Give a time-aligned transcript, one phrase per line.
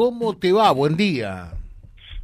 [0.00, 0.70] ¿Cómo te va?
[0.70, 1.50] Buen día.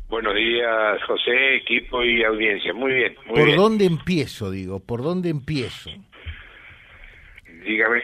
[0.08, 2.72] Buenos días, José, equipo y audiencia.
[2.72, 3.56] Muy bien, muy ¿Por bien.
[3.56, 4.78] dónde empiezo, digo?
[4.78, 5.90] ¿Por dónde empiezo?
[7.66, 8.00] Dígame.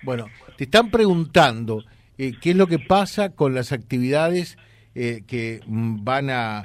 [0.00, 1.84] Bueno, te están preguntando
[2.16, 4.56] eh, qué es lo que pasa con las actividades
[4.94, 6.62] eh, que van a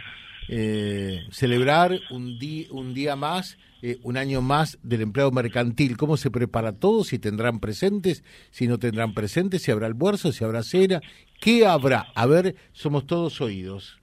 [0.48, 5.98] eh, celebrar un, di- un día más, eh, un año más del empleado mercantil.
[5.98, 7.04] ¿Cómo se prepara todo?
[7.04, 11.02] Si tendrán presentes, si no tendrán presentes, si habrá almuerzo, si habrá cena.
[11.40, 12.08] ¿Qué habrá?
[12.16, 13.98] A ver, somos todos oídos.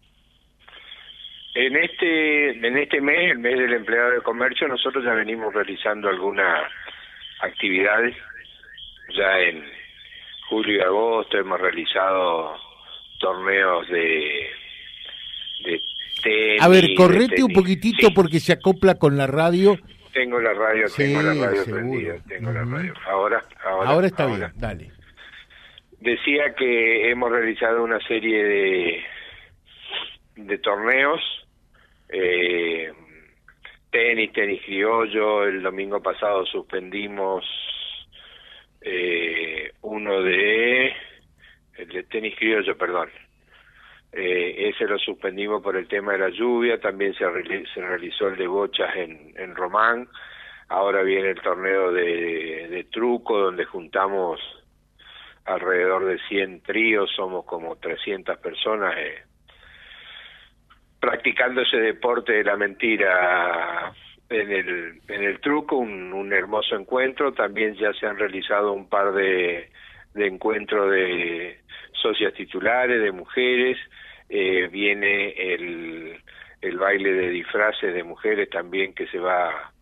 [1.55, 6.09] En este, en este mes, el mes del empleado de comercio, nosotros ya venimos realizando
[6.09, 6.71] algunas
[7.41, 8.17] actividades.
[9.17, 9.65] Ya en
[10.51, 12.57] julio y agosto hemos realizado
[13.19, 14.51] torneos de,
[15.65, 15.83] de
[16.23, 16.61] tenis.
[16.63, 17.55] A ver, correte un tenis.
[17.55, 19.77] poquitito Sí, porque se acopla con la radio.
[20.13, 21.77] Tengo la radio, Sí, tengo la radio seguro.
[21.83, 22.95] prendida, tengo la radio.
[23.07, 24.49] Ahora, ahora, Ahora está ahora.
[24.49, 24.91] bien, dale.
[26.01, 29.03] Decía que hemos realizado una serie de,
[30.37, 31.21] de torneos,
[32.09, 32.93] eh,
[33.91, 37.45] tenis, tenis criollo, el domingo pasado suspendimos
[38.81, 40.93] eh, uno de,
[41.77, 43.09] el de tenis criollo, perdón.
[44.13, 47.25] Eh, ese lo suspendimos por el tema de la lluvia, también se,
[47.75, 50.09] se realizó el de bochas en, en Román,
[50.69, 54.41] ahora viene el torneo de, truco donde juntamos
[55.45, 59.23] alrededor de 100 tríos, somos como 300 personas eh,
[60.99, 63.93] practicando ese deporte de la mentira
[64.31, 69.13] en el, en el truco, un hermoso encuentro, también ya se han realizado un par
[69.13, 69.71] de,
[70.19, 71.61] de encuentros de
[71.93, 73.79] socias titulares, de mujeres,
[74.29, 76.21] eh, viene el,
[76.61, 79.73] el baile de disfraces de mujeres también que se va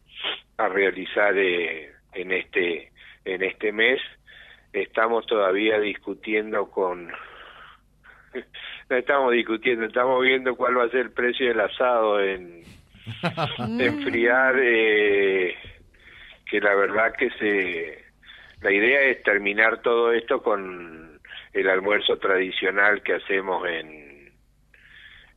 [0.56, 2.90] a realizar eh, en este
[3.24, 4.00] en este mes.
[4.72, 7.08] Estamos todavía discutiendo con
[8.90, 12.62] no estamos discutiendo estamos viendo cuál va a ser el precio del asado en
[13.80, 15.56] enfriar eh,
[16.48, 18.05] que la verdad que se
[18.60, 21.20] la idea es terminar todo esto con
[21.52, 24.06] el almuerzo tradicional que hacemos en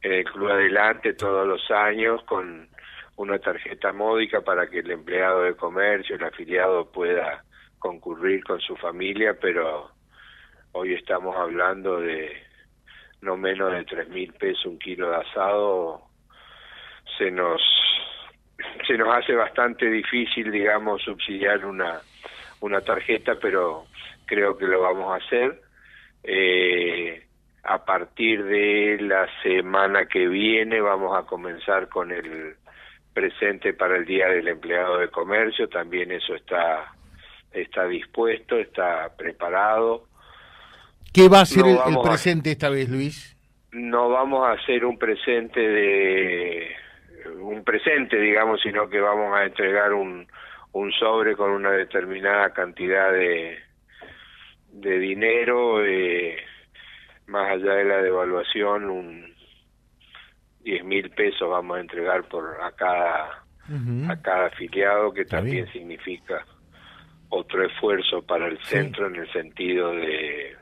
[0.01, 2.69] en el Club Adelante todos los años con
[3.17, 7.43] una tarjeta módica para que el empleado de comercio, el afiliado pueda
[7.77, 9.91] concurrir con su familia, pero
[10.71, 12.31] hoy estamos hablando de
[13.21, 16.03] no menos de tres mil pesos un kilo de asado,
[17.17, 17.61] se nos
[18.87, 21.99] se nos hace bastante difícil, digamos, subsidiar una
[22.61, 23.85] una tarjeta, pero
[24.25, 25.61] creo que lo vamos a hacer.
[26.23, 27.23] Eh,
[27.63, 32.55] a partir de la semana que viene vamos a comenzar con el
[33.13, 36.93] presente para el Día del Empleado de Comercio, también eso está
[37.51, 40.05] está dispuesto, está preparado.
[41.13, 43.35] ¿Qué va a ser No, el- el, vamos a- presente esta vez, Luis?
[43.71, 46.67] No vamos a hacer un presente de
[47.41, 50.27] un presente, digamos, sino que vamos a entregar un
[50.71, 53.57] un sobre con una determinada cantidad de
[54.71, 56.37] de dinero eh,
[57.27, 59.33] más allá de la devaluación un
[60.61, 63.43] diez mil pesos vamos a entregar por a cada
[64.09, 65.73] a cada afiliado que Está también bien.
[65.73, 66.45] significa
[67.29, 68.75] otro esfuerzo para el Sí.
[68.75, 70.55] centro en el sentido de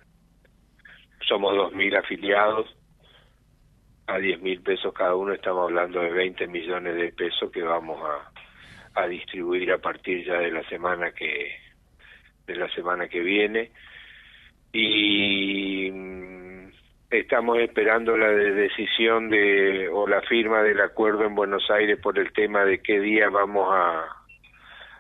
[1.28, 2.74] somos dos mil afiliados
[4.08, 7.98] a diez mil pesos cada uno estamos hablando de 20 millones de pesos que vamos
[8.06, 8.32] a,
[8.96, 11.56] a distribuir a partir ya de la semana que
[12.46, 13.72] de la semana que viene.
[14.72, 16.70] Y mm,
[17.12, 22.18] estamos esperando la de- decisión de o la firma del acuerdo en Buenos Aires por
[22.20, 24.06] el tema de qué día vamos a,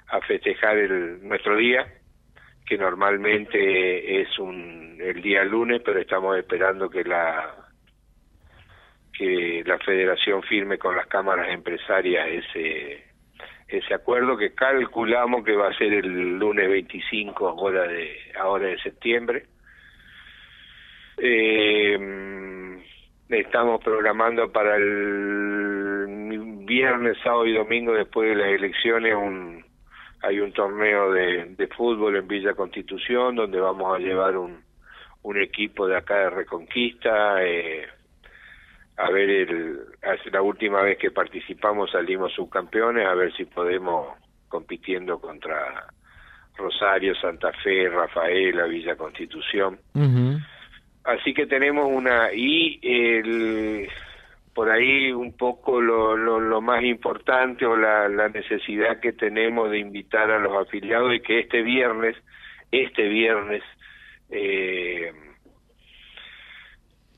[0.09, 1.85] a festejar el, nuestro día
[2.65, 7.55] que normalmente es un el día lunes pero estamos esperando que la
[9.17, 13.06] que la federación firme con las cámaras empresarias ese
[13.67, 18.79] ese acuerdo que calculamos que va a ser el lunes 25 ahora de ahora de
[18.79, 19.45] septiembre.
[21.17, 22.77] Eh,
[23.29, 29.65] estamos programando para el viernes, sábado y domingo después de las elecciones un
[30.21, 34.63] hay un torneo de, fútbol en Villa Constitución donde vamos a llevar un,
[35.21, 37.87] un equipo de acá de Reconquista eh,
[38.97, 39.79] a ver el
[40.31, 44.17] la última vez que participamos salimos subcampeones a ver si podemos
[44.47, 45.85] compitiendo contra
[46.55, 49.79] Rosario, Santa Fe, Rafaela, Villa Constitución.
[51.03, 53.89] Así que tenemos una y el
[54.53, 59.69] por ahí un poco lo, lo, lo más importante o la, la necesidad que tenemos
[59.69, 62.17] de invitar a los afiliados y que este viernes,
[62.71, 63.61] este viernes,
[64.31, 65.13] eh,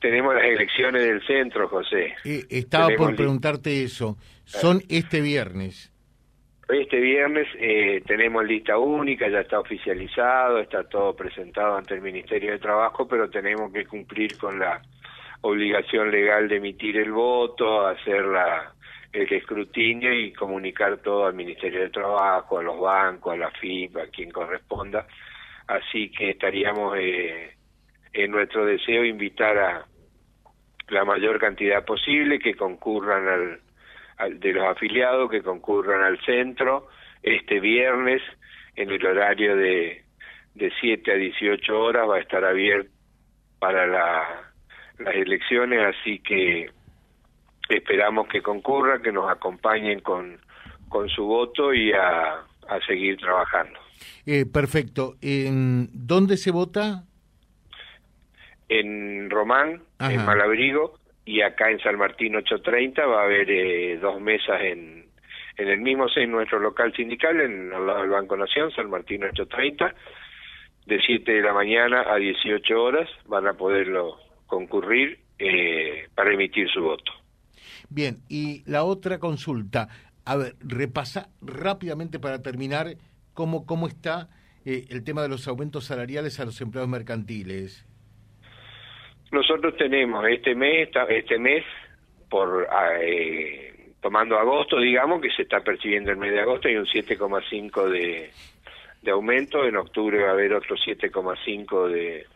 [0.00, 2.14] Tenemos las elecciones del centro, José.
[2.24, 4.16] Eh, estaba por preguntarte eso.
[4.44, 5.92] Son este viernes.
[6.68, 12.52] Este viernes eh, tenemos lista única, ya está oficializado, está todo presentado ante el Ministerio
[12.52, 14.80] de Trabajo, pero tenemos que cumplir con la
[15.40, 18.72] obligación legal de emitir el voto, hacer la,
[19.12, 23.96] el escrutinio y comunicar todo al Ministerio de Trabajo, a los bancos, a la FIP,
[23.96, 25.06] a quien corresponda.
[25.66, 27.56] Así que estaríamos eh,
[28.12, 29.86] en nuestro deseo invitar a
[30.90, 33.60] la mayor cantidad posible que concurran
[34.18, 36.88] al, de los afiliados, que concurran al centro
[37.22, 38.22] este viernes
[38.76, 40.04] en el horario de,
[40.54, 42.90] de 7 a 18 horas va a estar abierto
[43.58, 44.52] para la,
[44.98, 46.70] las elecciones, así que
[47.68, 50.38] esperamos que concurran, que nos acompañen con,
[50.88, 53.78] con su voto y a, a seguir trabajando.
[54.26, 55.16] Eh, perfecto.
[55.20, 57.04] ¿En ¿Dónde se vota?
[58.70, 60.94] En Román, en Malabrigo,
[61.24, 65.06] y acá en San Martín 830 va a haber eh, dos mesas en,
[65.56, 69.24] en el mismo en nuestro local sindical, en al lado del Banco Nación, San Martín
[69.24, 69.94] 830,
[70.86, 76.68] de 7 de la mañana a 18 horas van a poderlo concurrir eh, para emitir
[76.70, 77.12] su voto.
[77.88, 79.88] Bien, y la otra consulta,
[80.24, 82.96] a ver, repasa rápidamente para terminar
[83.34, 84.28] cómo, cómo está
[84.64, 87.86] eh, el tema de los aumentos salariales a los empleados mercantiles.
[89.30, 91.64] Nosotros tenemos este mes, este mes
[92.28, 96.76] por ah, eh, tomando agosto, digamos que se está percibiendo el mes de agosto hay
[96.76, 98.30] un 7,5 de,
[99.02, 102.26] de aumento, en octubre va a haber otro 7,5 de,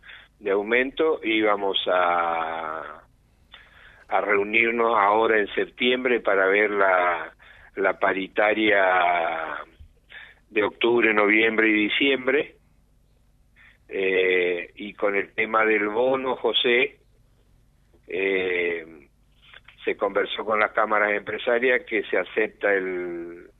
[0.40, 3.04] de aumento y vamos a
[4.08, 7.32] a reunirnos ahora en septiembre para ver la,
[7.76, 8.84] la paritaria
[10.50, 12.56] de octubre, noviembre y diciembre.
[13.88, 16.98] Eh, y con el tema del bono, José,
[18.08, 19.08] eh,
[19.84, 23.50] se conversó con las cámaras empresarias que se acepta el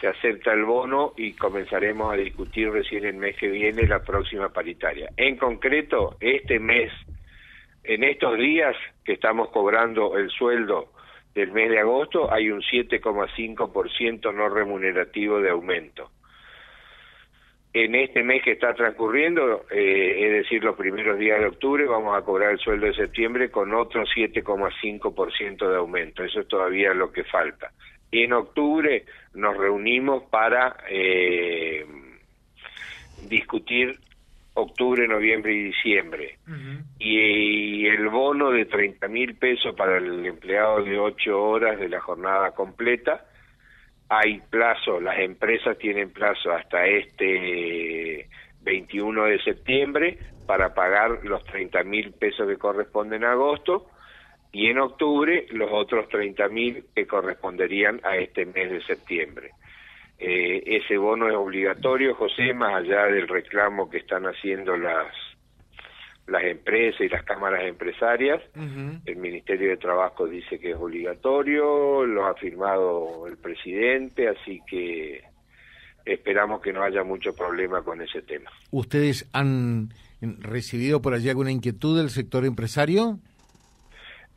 [0.00, 4.50] se acepta el bono y comenzaremos a discutir recién el mes que viene la próxima
[4.50, 5.10] paritaria.
[5.16, 6.92] En concreto, este mes,
[7.82, 10.92] en estos días que estamos cobrando el sueldo
[11.34, 16.10] del mes de agosto hay un 7,5% no remunerativo de aumento.
[17.78, 22.16] En este mes que está transcurriendo, eh, es decir, los primeros días de octubre, vamos
[22.16, 26.24] a cobrar el sueldo de septiembre con otro 7,5% de aumento.
[26.24, 27.70] Eso es todavía lo que falta.
[28.10, 31.84] En octubre nos reunimos para eh,
[33.28, 33.98] discutir
[34.54, 36.38] octubre, noviembre y diciembre.
[36.98, 42.00] y, el bono de 30 mil pesos para el empleado de 8 horas de la
[42.00, 43.26] jornada completa,
[44.08, 48.28] hay plazo, las empresas tienen plazo hasta este
[48.62, 53.86] 21 de septiembre para pagar los 30 mil pesos que corresponden a agosto
[54.52, 59.50] y en octubre los otros 30 mil que corresponderían a este mes de septiembre.
[60.18, 65.08] Eh, ese bono es obligatorio, José, más allá del reclamo que están haciendo las
[66.26, 68.42] las empresas y las cámaras empresarias.
[69.04, 75.22] El Ministerio de Trabajo dice que es obligatorio, lo ha firmado el presidente, así que
[76.04, 78.50] esperamos que no haya mucho problema con ese tema.
[78.70, 79.90] ¿Ustedes han
[80.20, 83.18] recibido por allí alguna inquietud del sector empresario?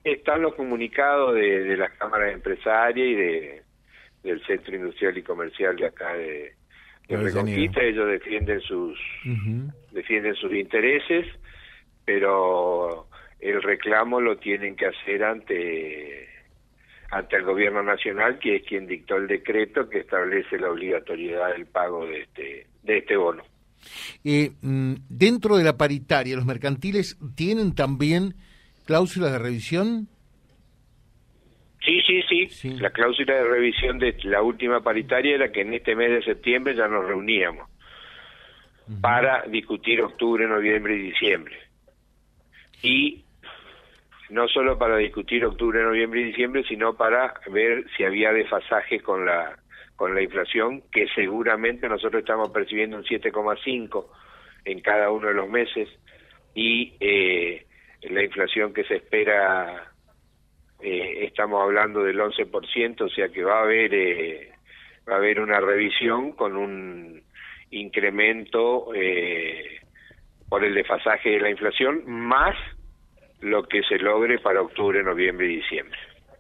[0.04, 3.64] Están los comunicados de las cámaras empresarias y de,
[4.24, 6.54] del centro industrial y comercial de acá de,
[7.08, 9.00] de Reconquista, ellos defienden sus
[9.92, 11.26] defienden sus intereses,
[12.10, 13.06] pero
[13.40, 16.28] el reclamo lo tienen que hacer ante
[17.12, 21.68] ante el gobierno nacional, que es quien dictó el decreto que establece la obligatoriedad del
[21.68, 23.44] pago de este de este bono.
[24.24, 28.34] Eh, mm, dentro de la paritaria, los mercantiles tienen también
[28.88, 30.08] cláusulas de revisión.
[31.86, 35.96] Sí, sí, sí, La cláusula de revisión de la última paritaria era que en este
[35.96, 37.70] mes de septiembre ya nos reuníamos
[39.00, 41.69] para discutir octubre, noviembre y diciembre.
[42.82, 43.24] Y
[44.30, 49.26] no solo para discutir octubre, noviembre y diciembre, sino para ver si había desfasaje con
[49.26, 49.58] la
[49.96, 54.06] con la inflación, que seguramente nosotros estamos percibiendo un 7,5
[54.64, 55.90] en cada uno de los meses.
[56.56, 57.66] Y eh,
[58.04, 59.92] la inflación que se espera
[60.80, 64.54] eh, estamos hablando del 11%, o sea que va a haber eh,
[65.08, 67.22] va a haber una revisión con un
[67.72, 69.82] incremento eh,
[70.50, 72.56] por el desfasaje de la inflación más
[73.42, 75.98] lo que se logre para octubre, noviembre y diciembre.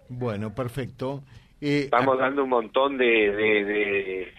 [0.10, 1.24] Bueno, perfecto.
[1.62, 4.34] Estamos dando un montón de, de,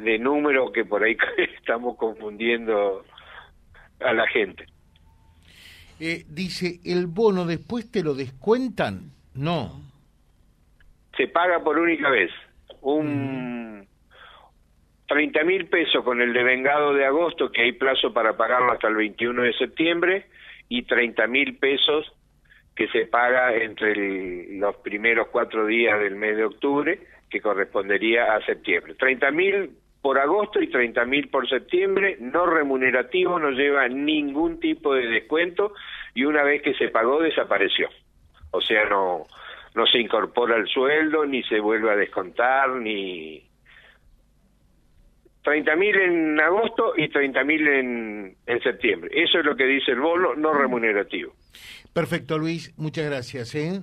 [0.00, 1.16] de números que por ahí
[1.58, 3.04] estamos confundiendo
[4.00, 4.66] a la gente.
[5.98, 9.12] Eh, dice, ¿el bono después te lo descuentan?
[9.34, 9.80] No.
[11.16, 12.30] Se paga por única vez.
[12.82, 13.65] Un
[15.06, 18.96] 30 mil pesos con el devengado de agosto, que hay plazo para pagarlo hasta el
[18.96, 20.26] 21 de septiembre,
[20.68, 22.12] y 30 mil pesos
[22.74, 26.98] que se paga entre los primeros cuatro días del mes de octubre,
[27.30, 28.94] que correspondería a septiembre.
[28.94, 29.70] 30 mil
[30.02, 35.72] por agosto y 30 mil por septiembre, no remunerativo, no lleva ningún tipo de descuento
[36.14, 37.88] y una vez que se pagó desapareció.
[38.52, 39.26] O sea, no,
[39.74, 43.45] no se incorpora al sueldo, ni se vuelve a descontar, ni...
[45.46, 49.08] 30 mil en agosto y 30 mil en, en septiembre.
[49.14, 51.34] Eso es lo que dice el bono no remunerativo.
[51.92, 52.74] Perfecto, Luis.
[52.76, 53.54] Muchas gracias.
[53.54, 53.80] ¿eh?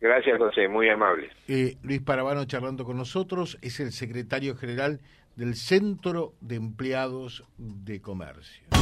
[0.00, 0.68] Gracias, José.
[0.68, 1.28] Muy amable.
[1.48, 3.58] Eh, Luis Parabano charlando con nosotros.
[3.62, 5.00] Es el secretario general
[5.34, 8.81] del Centro de Empleados de Comercio